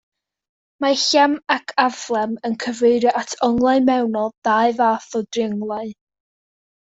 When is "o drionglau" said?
5.21-5.93